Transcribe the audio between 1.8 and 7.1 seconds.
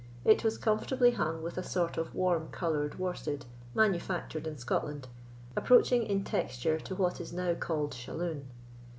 of warm coloured worsted, manufactured in Scotland, approaching in texture to